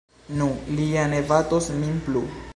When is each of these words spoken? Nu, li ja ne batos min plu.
Nu, 0.39 0.47
li 0.79 0.87
ja 0.93 1.05
ne 1.13 1.21
batos 1.33 1.71
min 1.85 2.05
plu. 2.09 2.27